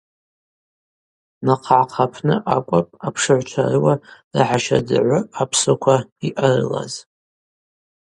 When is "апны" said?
2.05-2.35